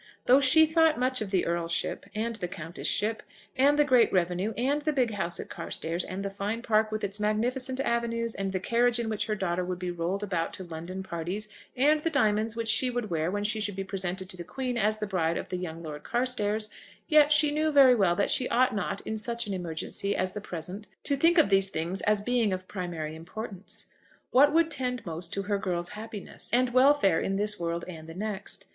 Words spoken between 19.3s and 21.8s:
an emergency as the present to think of these